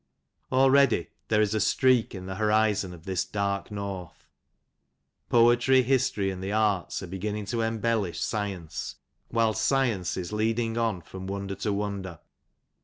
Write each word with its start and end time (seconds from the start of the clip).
Already 0.51 1.09
there 1.27 1.41
is 1.43 1.53
a 1.53 1.59
streak 1.59 2.15
in 2.15 2.25
the 2.25 2.33
horizon 2.33 2.91
of 2.91 3.03
this 3.05 3.23
dark 3.23 3.69
north. 3.69 4.25
Poetry, 5.29 5.83
history, 5.83 6.31
and 6.31 6.43
the 6.43 6.51
arts, 6.51 7.03
are 7.03 7.07
beginning 7.07 7.45
to 7.45 7.61
embellish 7.61 8.19
science, 8.19 8.95
whilst 9.31 9.63
science 9.63 10.17
is 10.17 10.33
leading 10.33 10.75
on 10.75 11.01
from 11.03 11.27
wonder 11.27 11.53
to 11.53 11.71
wonder. 11.71 12.19